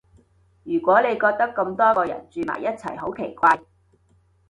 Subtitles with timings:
[0.63, 3.61] 如果你覺得咁多個人住埋一齊好奇怪